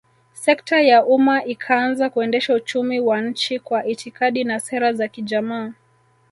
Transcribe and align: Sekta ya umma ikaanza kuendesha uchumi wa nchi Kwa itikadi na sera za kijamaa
Sekta 0.33 0.81
ya 0.81 1.05
umma 1.05 1.43
ikaanza 1.45 2.09
kuendesha 2.09 2.53
uchumi 2.53 2.99
wa 2.99 3.21
nchi 3.21 3.59
Kwa 3.59 3.85
itikadi 3.85 4.43
na 4.43 4.59
sera 4.59 4.93
za 4.93 5.07
kijamaa 5.07 5.73